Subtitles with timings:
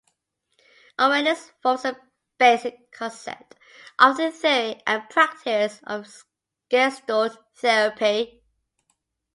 [0.97, 1.95] Awareness forms a
[2.39, 3.53] basic concept
[3.99, 6.07] of the theory and practice of
[6.71, 8.41] Gestalt therapy.